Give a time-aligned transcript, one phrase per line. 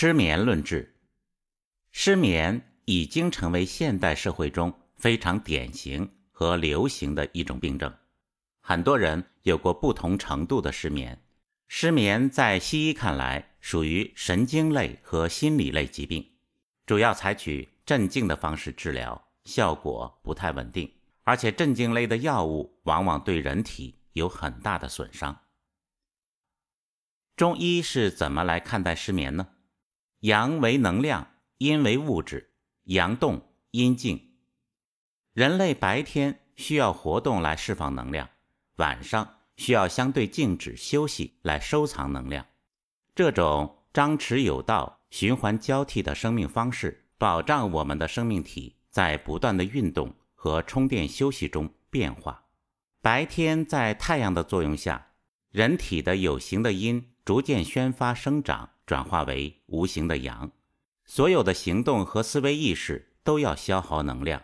[0.00, 0.94] 失眠论治。
[1.90, 7.92] 失眠已经成为现代社会中非常典型和流行的一种病症。
[8.60, 11.20] 很多人有过不同程度的失眠。
[11.66, 16.24] 失眠在西医看来属于神经类和心理类疾病，
[16.86, 20.88] 主要采取镇静的方式治疗，效果不太稳定，
[21.24, 25.40] 而且镇静类的药物往往对人体有很大的损伤。
[27.34, 29.48] 中医是怎么来看待失眠呢？
[30.20, 32.50] 阳为能量，阴为物质，
[32.84, 33.40] 阳动
[33.70, 34.20] 阴静。
[35.32, 38.28] 人类白天需要活动来释放能量，
[38.76, 42.44] 晚上需要相对静止休息来收藏能量。
[43.14, 52.46] 这种张弛有道、循环交替的生命方式，保障我们的生命体在不断的运动和充电休息中变化。
[53.00, 55.12] 白天在太阳的作用下，
[55.52, 58.70] 人体的有形的阴逐渐宣发生长。
[58.88, 60.50] 转化为无形的阳，
[61.04, 64.42] 所有的行动和思维意识都要消耗能量。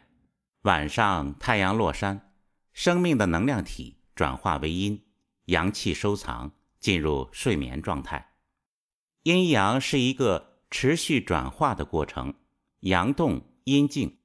[0.65, 2.31] 晚上太阳落山，
[2.75, 5.03] 生命的能量体转化为阴，
[5.47, 8.35] 阳气收藏，进入睡眠状态。
[9.23, 12.35] 阴阳是一个持续转化的过程，
[12.81, 14.19] 阳动阴静。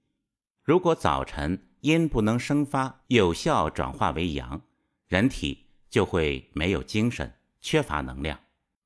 [0.62, 4.62] 如果早晨阴不能生发，有效转化为阳，
[5.08, 8.38] 人体就会没有精神，缺乏能量。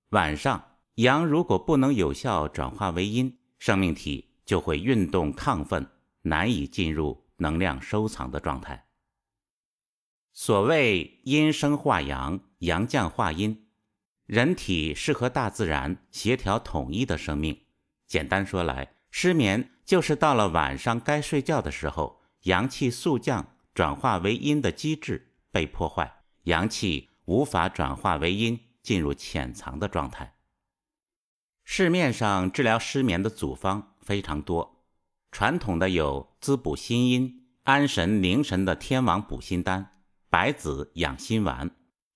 [0.09, 0.63] 晚上。
[0.95, 5.89] 阳如果不能有效转化为阴，生命体就会运动亢奋，
[6.21, 8.85] 难以进入能量收藏的状态。
[10.33, 13.67] 所谓阴生化阳，阳降化阴，
[14.27, 17.59] 人体是和大自然协调统一的生命。
[18.05, 30.32] 简单说来，失眠就是到了晚上该睡觉的时候，阳气速降，转化为阴的机制被破坏，阳气无法转化为阴，进入潜藏的状态。
[31.63, 34.83] 市面上治疗失眠的组方非常多，
[35.31, 41.69] 传统的有滋补心阴、安神宁神的天王补心丹、白子养心丸，《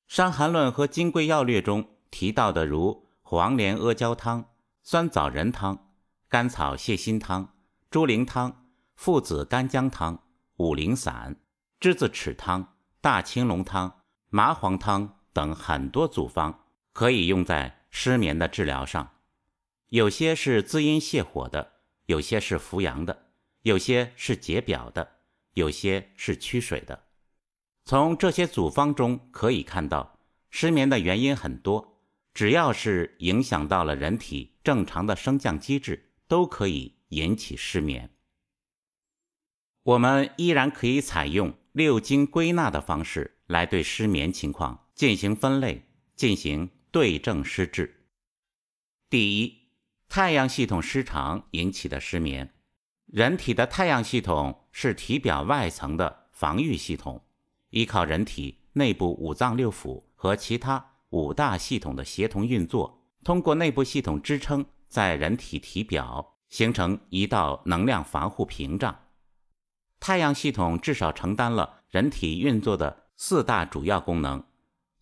[0.08, 4.46] 伤寒论》和《金匮要略》中提到的如黄连阿胶汤、
[4.84, 5.94] 酸枣仁汤、
[6.28, 7.54] 甘草泻心汤、
[7.90, 10.24] 猪苓汤、附子干姜汤、
[10.58, 11.38] 五苓散、
[11.80, 16.54] 栀子豉汤、大青龙汤、麻黄汤等很多组方，
[16.92, 19.10] 可以用在失眠的治疗上。
[19.90, 21.76] 有些是滋阴泻火的，
[22.08, 23.28] 有些是扶阳的，
[23.62, 25.20] 有些是解表的，
[25.54, 27.06] 有些是驱水的。
[27.86, 32.02] 从这些组方中可以看到，失眠的原因很多，
[32.34, 38.10] 只要是影响到了人体正常的升降机制，都可以引起失眠。
[39.84, 45.86] 我们依然可以采用六经归纳的方式来对失眠情况进行分类，
[46.18, 48.10] 进行对症施治。
[49.10, 49.67] 第一。
[50.10, 52.54] 太阳系统失常引起的失眠，
[53.06, 57.24] 人体的太阳系统是体表外层的防御系统，
[57.70, 68.98] 依靠人体内部五脏六腑和其他五大系统的协同运作，通过内部系统支撑，在人体体表形成一道能量防护屏障。
[70.00, 74.44] 太阳系统至少承担了人体运作的四大主要功能，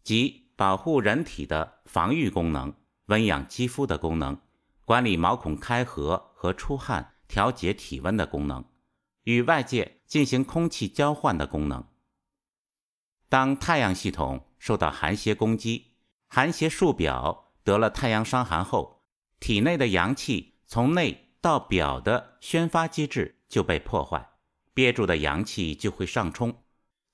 [0.03, 2.73] 即保护人体的防御功能、
[3.05, 4.37] 温养肌肤的功能。
[4.85, 8.63] 管理毛孔开合和出汗、调节体温的功能，
[9.23, 11.83] 与外界进行空气交换的功能。
[13.27, 15.95] 当太阳系统受到寒邪攻击，
[16.27, 19.03] 寒邪束表得了太阳伤寒后，
[19.39, 24.29] 体内的阳气从内到表的宣发机制就被破坏，
[24.75, 26.63] 憋住的阳气就会上冲。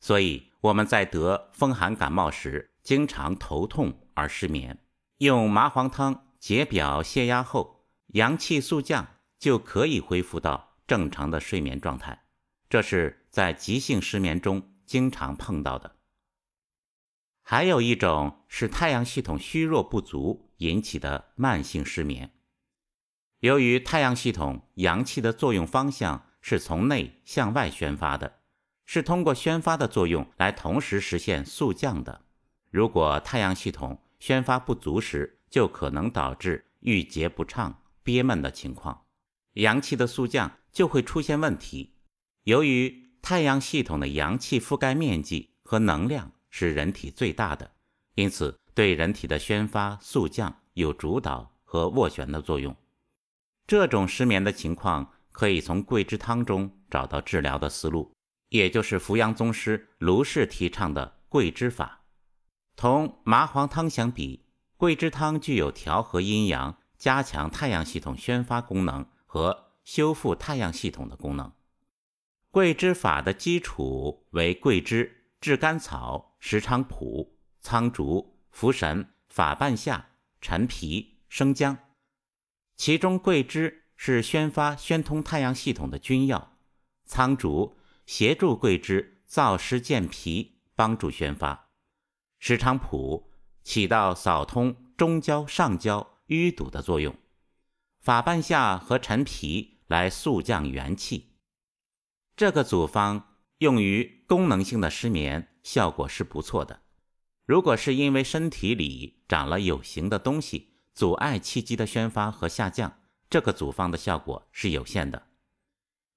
[0.01, 4.77] 所以我们在得风寒感冒时，经常头痛而失眠，
[5.19, 6.27] 用麻黄汤。
[6.41, 12.23] 解表泄压后，阳气速降，就可以恢复到正常的睡眠状态。
[12.67, 15.97] 这是在急性失眠中经常碰到的。
[17.43, 22.31] 还有一种是太阳系统虚弱不足引起的慢性失眠。
[23.41, 28.39] 由于太阳系统阳气的作用方向是从内向外宣发的，
[28.87, 32.25] 是通过宣发的作用来同时实现速降的。
[32.71, 39.05] 如果太阳系统宣发不足时，就可能导致郁结不畅、憋闷的情况，
[39.53, 41.93] 阳气的速降就会出现问题。
[42.45, 47.69] 由于太阳系统的阳气覆盖面积和能量是人体最大的，
[48.15, 52.75] 因此对人体的宣发速降有主导和斡旋的作用。
[53.67, 58.11] 这种失眠的情况可以从桂枝汤中找到治疗的思路，
[58.47, 62.03] 也就是扶阳宗师卢氏提倡的桂枝法。
[62.77, 64.40] 同麻黄汤相比。
[64.81, 71.53] 桂枝汤具有调和阴阳、加强太阳系统宣发功能和修复太阳系统的功能。
[72.49, 80.07] 桂枝法的基础为桂枝、炙甘草、石菖蒲、苍竹、茯神、法半夏、
[80.41, 81.77] 陈皮、生姜。
[82.75, 86.57] 其中，桂枝是宣发宣通太阳系统的君药，
[87.05, 91.67] 苍竹协助桂枝燥湿健脾，帮助宣发；
[92.39, 93.30] 石菖蒲
[93.63, 97.13] 起到扫通中焦、上焦淤堵的作用；
[97.99, 101.35] 法半夏和陈皮来速降元气。
[102.35, 106.81] 这个组方用于功能性的失眠，效果是不错的。
[107.45, 112.99] 如果是因为身体里长了有形的东西，阻碍气机的宣发和下降，
[113.29, 115.27] 这个组方的效果是有限的。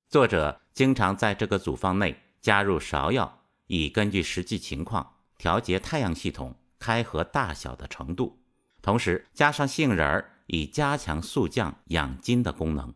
[0.08, 6.54] 作者经常在这个组方内加入芍药，以根据实际情况调节太阳系统
[6.84, 8.42] 开合大小的程度，
[8.82, 12.92] 同时加上杏仁儿，以加强速降养筋的功能。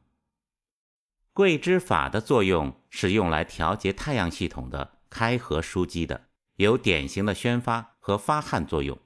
[1.33, 6.27] 桂枝法的作用是用来调节太阳系统的开合枢机的，
[6.57, 8.99] 有典型的宣发和发汗作用，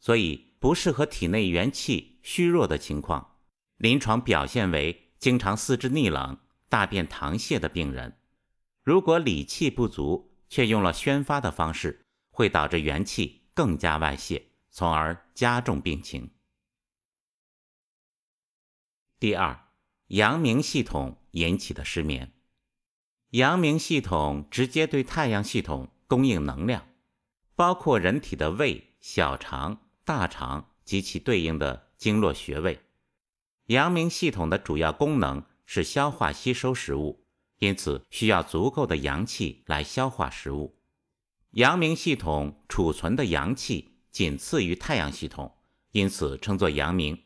[0.00, 3.36] 所以不适合体内元气虚弱的情况。
[3.78, 6.36] 临床表现为经常四肢逆冷、
[6.68, 8.18] 大便溏泻的病人。
[8.82, 16.30] 如果理气不足，却用了宣发的方式，会导致元气更加外泄，从而加重病情。
[19.18, 19.64] 第二。
[20.10, 22.32] 阳明系统引起的失眠，
[23.30, 26.86] 阳明系统直接对太阳系统供应能量，
[27.56, 32.82] 包括人体的胃、小肠、大肠及其对应的经络穴位。
[33.64, 37.26] 阳明系统的主要功能是消化吸收食物，
[37.58, 40.78] 因此需要足够的阳气来消化食物。
[41.56, 45.56] 阳明系统储存的阳气仅次于太阳系统，
[45.92, 47.22] 因此称作阳明。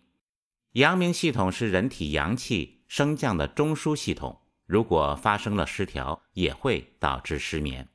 [0.75, 7.89] 阳明系统是人体阳气升降的中枢系统，如果发生了失调，也会导致失眠。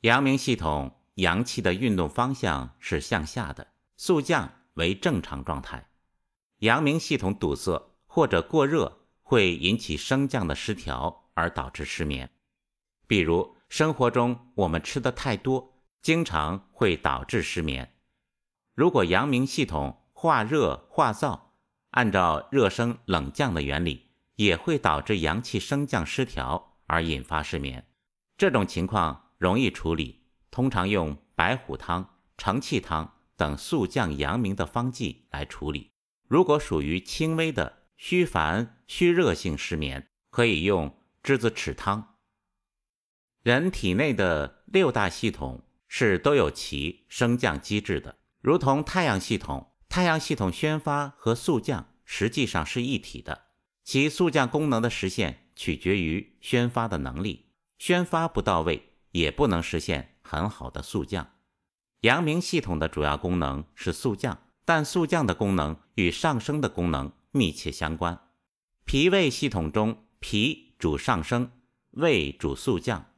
[0.00, 5.90] 阳明系统阳气的运动方向是向下的，速降为正常状态。
[6.60, 12.30] 阳明系统堵塞或者过热，会引起升降的失调，而导致失眠。
[13.06, 17.94] 比如生活中我们吃的太多，经常会导致失眠。
[18.74, 21.40] 如果阳明系统化热化燥，
[21.90, 27.86] 按照热升冷降的原理，也会导致阳气升降失调而引发失眠。
[28.36, 35.92] 这种情况容易处理，通常用白虎汤、承气汤等速降阳明的方剂来处理。
[36.28, 42.13] 如果属于轻微的虚烦虚热性失眠，可以用栀子豉汤。
[43.44, 49.70] 人体内的六大系统是都有其升降机制的，如同太阳系统。
[49.86, 53.42] 太阳系统宣发和速降实际上是一体的，
[53.84, 61.32] 其速降功能的实现取决于宣发的能力，宣发不到位也不能实现很好的速降。
[62.00, 68.18] 阳明系统的主要功能是速降，但速降的功能与上升的功能密切相关。
[68.86, 71.52] 脾胃系统中，脾主上升，
[71.90, 73.10] 胃主速降。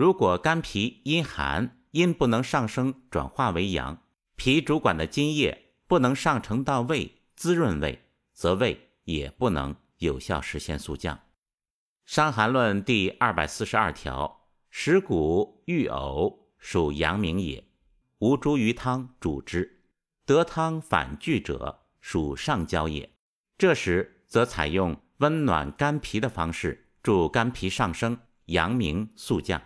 [0.00, 4.02] 如果肝脾阴寒，阴不能上升转化为阳，
[4.34, 5.74] 脾主管的津液。
[5.86, 8.02] 不能上承到胃滋润胃，
[8.32, 11.16] 则胃也不能有效实现速降。
[12.06, 17.62] 《伤寒论》第二百四十二条：食谷欲呕，属阳明也。
[18.20, 19.82] 无茱萸汤主之，
[20.24, 23.12] 得汤反拒者，属上焦也。
[23.58, 29.60] 这时则采用温暖肝脾的方式，助肝脾上升，阳明速降。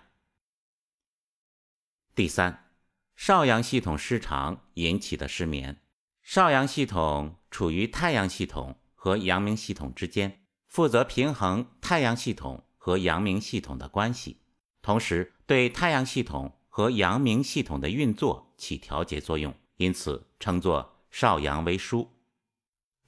[2.14, 2.70] 第三，
[3.16, 5.80] 少阳系统失常引起的失眠。
[6.22, 14.42] 少阳系统处于太阳系统和阳明系统之间，负责平衡太阳系统和阳明系统的关系，
[14.80, 22.06] 同时对太阳系统和阳明系统的运作起调节作用，因此称作少阳为枢。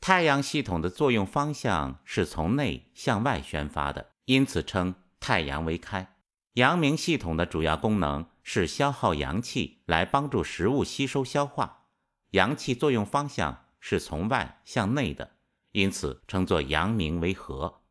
[0.01, 6.17] 太阳系统的作用方向是从内向外宣发的，因此称太阳为开。
[6.55, 11.88] 阳明系统的主要功能是消耗阳气来帮助食物吸收消化。
[12.31, 15.38] 阳气作用方向是从外向内的，
[15.73, 17.83] 因此称作阳明为和。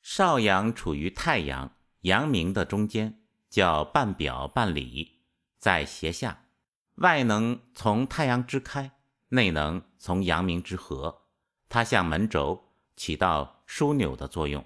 [0.00, 5.20] 少阳处于太阳、阳明的中间，叫半表半里，
[5.58, 6.46] 在斜下。
[6.94, 8.90] 外能从太阳之开，
[9.28, 11.26] 内能从阳明之合，
[11.68, 14.64] 它像门轴，起到枢纽的作用，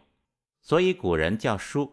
[0.61, 1.91] 所以古人叫枢。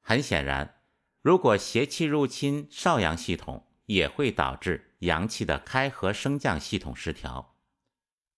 [0.00, 0.81] 很显然，
[1.22, 4.90] 如果邪气入侵少阳系统，也会导致。
[5.02, 7.56] 阳气的开合升降系统失调，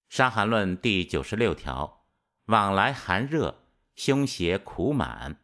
[0.09, 2.07] 伤寒论》第九十六条：
[2.47, 5.37] 往来寒热，胸胁苦满，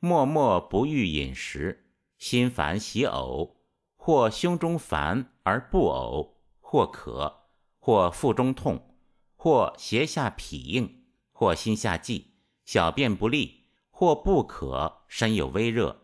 [0.00, 3.54] 默默不欲饮食，心烦喜呕，
[3.96, 8.96] 或胸中烦而不呕，或渴，或腹中痛，
[9.36, 12.32] 或胁下痞硬，或心下悸，
[12.64, 16.03] 小便不利，或不渴，身有微热，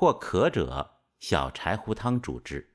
[0.00, 2.74] 或渴者，小柴胡汤主之。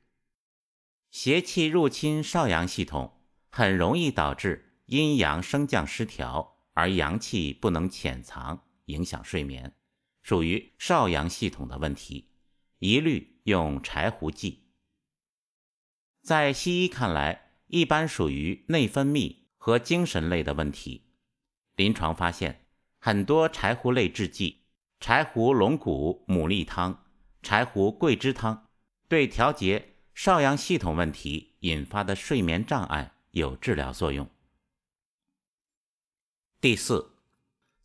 [1.10, 9.74] 邪气入侵少阳系统，很容易导致阴阳升降失调，而阳气不能潜藏，影响睡眠，
[10.22, 12.29] 属于少阳系统的问题，
[12.77, 14.67] 一律用柴胡剂。
[16.22, 21.10] 在西医看来，一般属于内分泌和精神类的问题。
[21.75, 22.67] 临床发现，
[23.00, 24.67] 很多柴胡类制剂，
[25.00, 27.01] 柴胡龙骨牡蛎汤、
[27.46, 28.66] 柴胡桂枝汤，
[29.08, 29.92] 对调节。
[30.16, 34.28] 少阳系统问题引发的睡眠障碍有治疗作用。
[36.60, 37.12] 第四，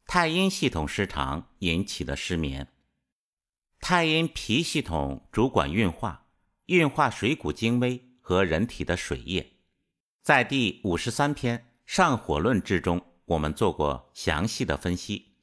[0.06, 2.68] 太阴系统失常引起的失眠。
[3.80, 6.28] 太阴脾系统主管运化，
[6.66, 9.52] 运化水谷精微和人体的水液。
[10.22, 15.34] 在第五十三篇《上火论》之中，我们做过详细的分析。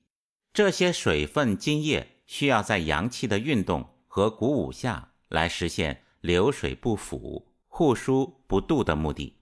[0.51, 6.01] 这些水分津液需要在阳气的运动和鼓舞下来实现。
[6.21, 9.37] 流水不腐、护疏不渡的目的。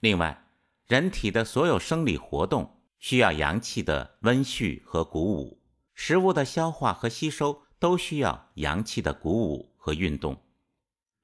[0.00, 0.46] 另外，
[0.86, 5.60] 人体的所有生理活动需要阳气的温煦和鼓舞，
[5.92, 10.34] 食物的消化和吸收都需要阳气的鼓舞和运动。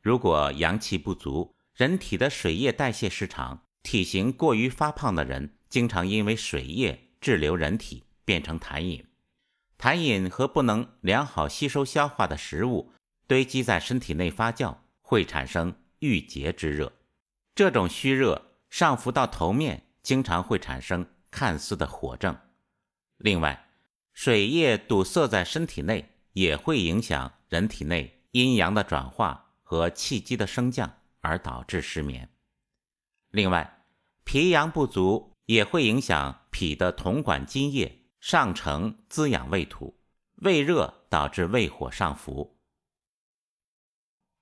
[0.03, 9.03] 如果阳气不足，人体的水液代谢失常，体型过于发胖的人，经常因为水液滞留人体，变成痰饮。
[9.81, 12.93] 痰饮和不能良好吸收消化的食物
[13.27, 14.77] 堆积在身体内发酵。
[15.01, 16.93] 会产生郁结之热，
[17.53, 22.39] 这种虚热上浮到头面，经常会产生看似的火症。
[23.17, 23.71] 另外，
[24.13, 32.29] 水液堵塞在身体内，也会影响人体内阴阳的转化和气机的升降，而导致失眠。
[33.33, 33.83] 另外，
[34.23, 39.99] 脾阳不足也会影响脾的统管津液上承滋养胃土，
[40.37, 42.59] 胃热导致胃火上浮。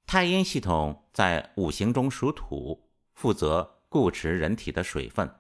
[0.05, 5.33] 太阴系统在五行中属土，负责固持人体的水分。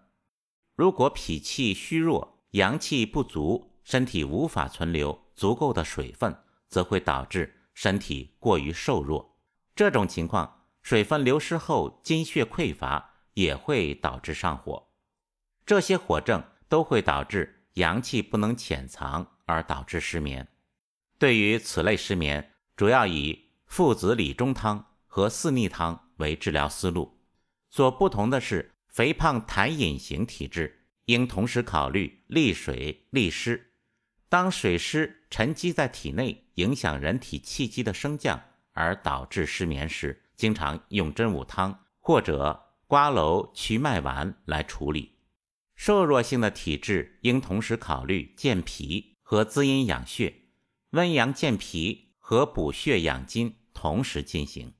[0.76, 9.36] 如果脾气虚弱，阳气不足，身体无法存留足够的水分，则会导致身体过于瘦弱。
[9.74, 14.88] 这种情况，水分流失后，精血匮乏，也会导致上火。
[15.66, 20.46] 这些火症都会导致阳气不能潜藏，而导致失眠。
[21.18, 27.18] 对于此类失眠，主要以附子理中汤和四逆汤为治疗思路，
[27.70, 33.72] 所不同的是，肥胖痰饮型体质应同时考虑利水利湿。
[34.28, 38.40] 当水湿沉积在体内，影响人体气机的升降，
[38.72, 45.17] 而导致失眠时，经常用真武汤或者瓜蒌瞿麦丸来处理。
[45.78, 50.34] 瘦弱性的体质应同时考虑健脾和滋阴养血，
[50.90, 53.54] 温阳健脾和补血养筋。
[53.80, 54.74] 同时进行。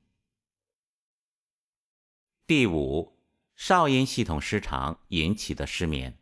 [2.45, 3.17] 第五，
[3.55, 6.19] 少阴系统失常引起的失眠。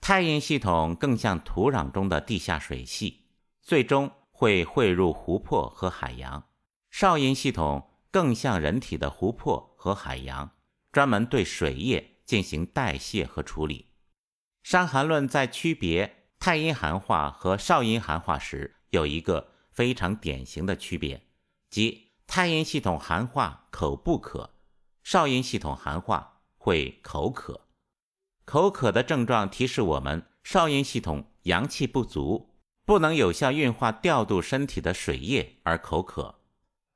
[0.00, 3.26] 太阴系统更像土壤中的地下水系，
[3.60, 6.48] 最终会汇入湖泊和海洋。
[6.92, 10.52] 少阴系统更像人体的湖泊和海洋，
[10.92, 13.80] 专门对水液进行代谢和处理。
[14.66, 21.22] 《伤寒论》在区别太阴寒化和少阴寒化时，有一个非常典型的区别。
[21.70, 24.50] 即太阴系统寒化口不渴，
[25.04, 27.68] 少阴系统寒化会口渴。
[28.44, 36.40] 口渴的症状提示我们少阴系统阳气不足，不能有效运化调度身体的水液而口渴。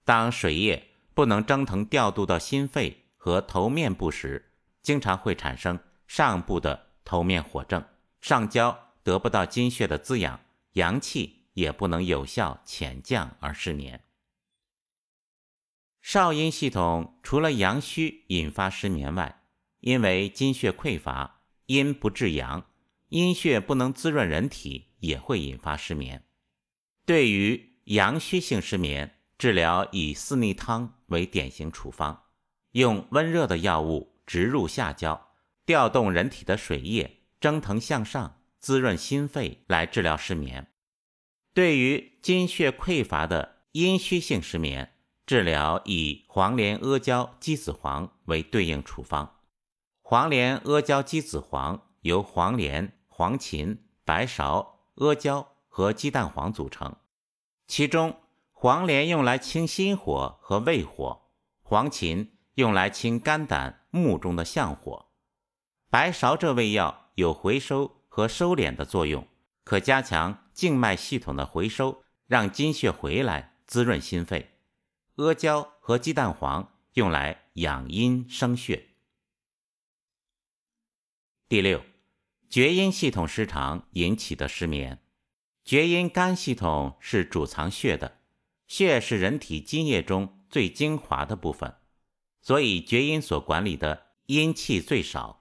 [0.05, 4.51] 当水液不能蒸腾调度到心肺和头面部时，
[4.83, 7.85] 经常会产生上部的头面火症，
[8.21, 10.41] 上焦得不到津血的滋养，
[10.73, 14.05] 阳气也不能有效潜降而失眠。
[16.01, 19.43] 少阴系统除了阳虚引发失眠外，
[19.81, 22.67] 因为津血匮乏，阴不制阳，
[23.09, 26.25] 阴血不能滋润人体，也会引发失眠。
[27.05, 32.25] 对于阳虚性失眠，治疗以四逆汤为典型处方，
[32.73, 35.30] 用温热的药物直入下焦，
[35.67, 40.69] 调动人体的水液，蒸腾向上，滋润心肺，来治疗失眠。
[41.53, 44.93] 对于津血匮乏的阴虚性失眠，
[45.27, 49.37] 治疗以黄连、阿胶、鸡子黄为对应处方。
[50.03, 56.97] 黄连、阿胶、鸡子黄由黄连、黄芩、白芍、阿胶和鸡蛋黄组成。
[57.67, 61.31] 其中，黄连用来清心火和胃火，
[61.63, 65.10] 黄芩用来清肝胆目中的相火，
[65.91, 69.27] 白芍这味药有回收和收敛的作用，
[69.65, 74.53] 可加强静脉系统的回收，让精血回来，滋润心肺。
[75.17, 78.91] 阿胶和鸡蛋黄用来养阴生血。
[81.49, 81.83] 第六，
[82.49, 85.03] 厥阴系统失常引起的失眠。
[85.65, 88.21] 厥阴肝系统是主藏血的，
[88.69, 91.75] 血是人体津液中最精华的部分，
[92.41, 95.40] 所以厥阴所管理的阴气最少。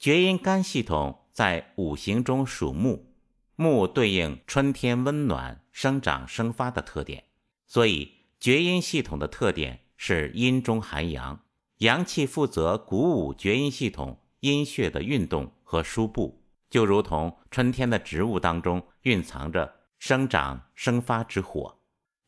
[0.00, 3.12] 厥阴肝系统在五行中属木，
[3.54, 7.24] 木对应春天温暖、生长生发的特点，
[7.66, 11.44] 所以厥阴系统的特点是阴中含阳，
[11.80, 14.18] 阳气负责鼓舞厥阴系统。
[14.40, 21.78] 阴血的运动和输布，就如同春天的植物当中蕴藏着生长生发之火。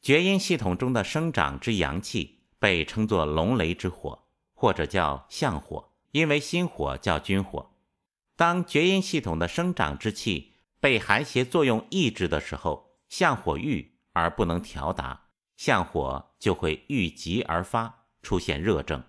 [0.02, 7.74] 厥阴系统中的生长之阳气被称作龙雷之火，或者叫象火，因为心火叫君火。
[8.36, 19.04] 当厥阴系统的生长之气被寒邪作用抑制的时候，相火郁而不能调达，相火就会郁急而发，出现热症。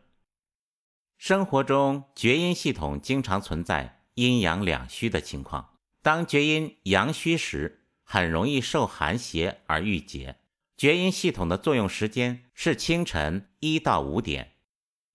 [1.17, 5.77] 生活中，厥阴系统经常存在阴阳两虚的情况。
[6.01, 10.35] 当厥阴阳虚时，很容易受寒邪而郁结。
[10.75, 14.55] 厥阴系统的作用时间是清晨一到五点。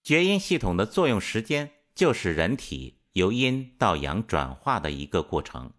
[0.02, 5.72] 厥阴系统的作用时间就是人体由阴到阳转化的一个过程。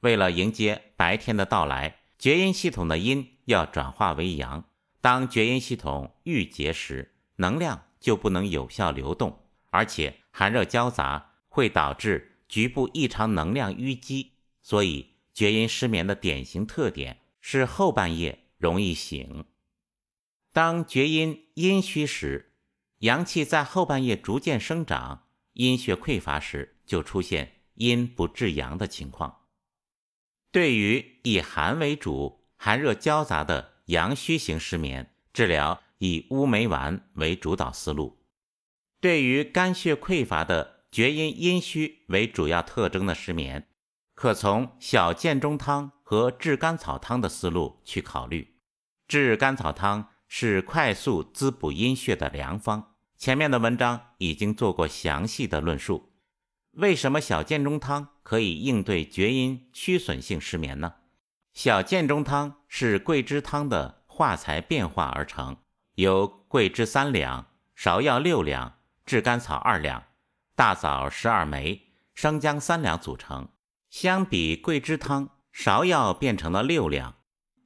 [0.00, 4.64] 为了迎接白天的到来，厥阴系统的阴要转化为阳。
[5.02, 9.38] 当厥阴系统郁结时，能量就不能有效流动。
[9.68, 19.44] 而且寒热交杂会导致局部异常能量淤积，所以厥阴失眠的典型特点是后半夜容易醒。
[20.54, 22.54] 当厥阴阴虚时，
[23.00, 29.42] 阳气在后半夜逐渐生长，阴血匮乏时，就出现阴不至阳的情况。
[30.52, 38.18] 对于以寒为主、寒热交杂的阳虚型失眠，治疗以乌梅丸为主导思路。
[39.00, 43.68] 对于肝血匮乏的厥阴阴虚为主要特征的失眠，
[44.14, 48.56] 可从小建中汤和炙甘草汤的思路去考虑。
[49.06, 52.89] 炙甘草汤是快速滋补阴血的良方，
[53.20, 56.10] 前面的文章已经做过详细的论述。
[56.70, 60.94] 为什么小建中汤可以应对厥阴虚损性失眠呢？
[61.52, 65.58] 小建中汤是桂枝汤的化材变化而成，
[65.96, 68.78] 由桂枝三两、芍药六两。
[69.04, 70.02] 炙甘草二两，
[70.54, 73.48] 大枣十二枚，生姜三两组成。
[73.90, 77.10] 相比桂枝汤，芍药变成了六两。《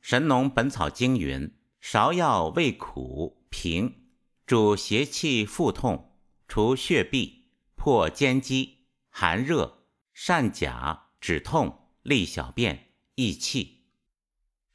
[0.01, 4.04] 神农本草经》云：芍药味苦平，
[4.47, 7.45] 主邪气腹痛，除血痹，
[7.77, 13.87] 破坚肌，寒热，善甲，止痛，利小便，益气。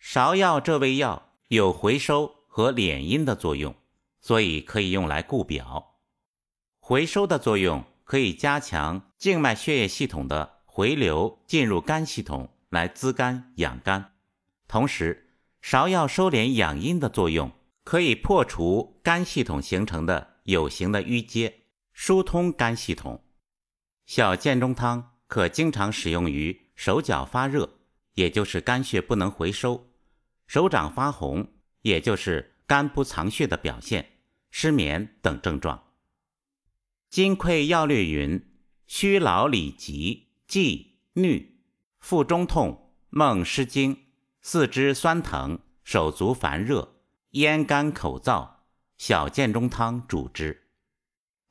[0.02, 3.76] 芍药这味药有回收和敛阴的作用，
[4.20, 6.00] 所以可以用来固表。
[6.80, 14.16] 回收的作用可以加强静脉血液系统的回流进入肝系统，来滋肝养肝。
[14.68, 15.30] 同时，
[15.62, 17.52] 芍药收敛养阴的作用
[17.90, 23.24] 可以破除肝系统形成的有形的淤结，疏通肝系统。
[24.06, 27.80] 小建中汤可经常使用于手脚发热，
[28.14, 29.88] 也就是肝血不能回收；
[30.46, 34.04] 手掌发红，也就是肝不藏血的表现；
[34.52, 35.78] 失眠等症状。
[37.10, 38.40] 《金匮要略》云：
[38.86, 41.48] 虚劳里急、悸、衄、
[41.98, 43.98] 腹中痛、梦失惊、
[44.44, 46.99] 四肢酸疼、手足烦热、
[47.32, 48.50] 咽干口燥，
[48.98, 50.70] 小建中汤主之。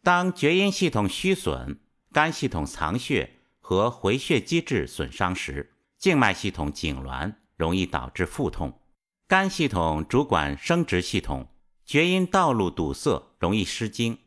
[0.02, 1.80] 当厥阴系统虚损、
[2.12, 8.80] 肝系统藏血和回血机制损伤时，静脉系统痉挛，容易导致腹痛。
[9.28, 11.46] 肝系统主管生殖系统，
[11.84, 14.18] 厥阴道路堵塞，容易失精。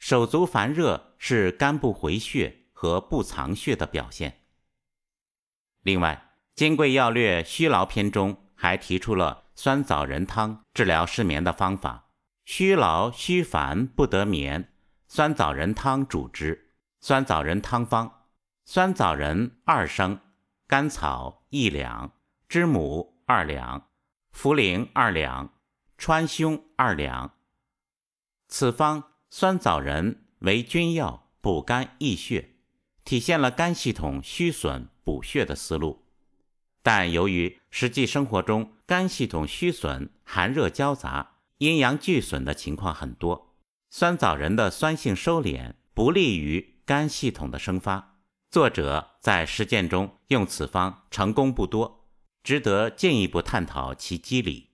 [0.00, 4.40] 手足烦热是肝不回血和不藏血的表现。
[5.82, 12.10] 另外，《金匮要略·虚劳篇》中还提出了酸枣仁汤治疗失眠的方法。
[12.44, 14.72] 虚劳虚烦不得眠，
[15.08, 16.76] 酸枣仁汤主之。
[17.00, 18.28] 酸枣仁汤方：
[18.64, 20.20] 酸枣仁二升，
[20.68, 22.12] 甘草一两，
[22.48, 23.88] 知母二两，
[24.32, 25.52] 茯苓二两，
[25.96, 27.34] 川芎二两。
[28.46, 29.02] 此方。
[29.28, 32.54] 酸枣仁为君药，补肝益血，
[33.04, 36.07] 体现了肝系统虚损补血的思路。
[36.88, 43.54] 但由于实际生活中肝系统虚损、寒热交杂、阴阳俱损的情况很多，
[43.90, 48.16] 酸枣仁的酸性收敛不利于肝系统的生发。
[48.50, 52.08] 作者在实践中用此方成功不多，
[52.42, 54.67] 值得进一步探讨其机理。